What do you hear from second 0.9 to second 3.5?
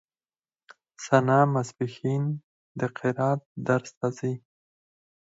ثنا ماسپښين د قرائت